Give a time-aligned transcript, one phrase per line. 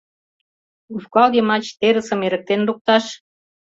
[0.93, 3.05] Ушкал йымач терысым эрыктен лукташ?